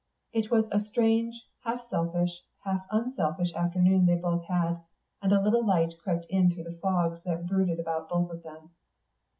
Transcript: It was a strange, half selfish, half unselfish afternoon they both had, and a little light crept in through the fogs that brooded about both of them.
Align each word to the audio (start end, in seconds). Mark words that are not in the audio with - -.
It 0.33 0.49
was 0.49 0.65
a 0.71 0.83
strange, 0.83 1.45
half 1.63 1.87
selfish, 1.91 2.41
half 2.63 2.87
unselfish 2.89 3.53
afternoon 3.53 4.07
they 4.07 4.15
both 4.15 4.45
had, 4.45 4.77
and 5.21 5.31
a 5.31 5.39
little 5.39 5.63
light 5.63 5.93
crept 6.03 6.25
in 6.27 6.49
through 6.49 6.63
the 6.63 6.79
fogs 6.81 7.19
that 7.23 7.45
brooded 7.45 7.79
about 7.79 8.09
both 8.09 8.31
of 8.31 8.41
them. 8.41 8.71